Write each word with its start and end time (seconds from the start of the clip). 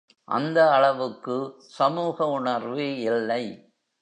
அந்த 0.27 0.71
அளவுக்கு 0.71 1.35
சமூக 1.69 2.27
உணர்வு 2.29 2.87
இல்லை. 3.03 3.43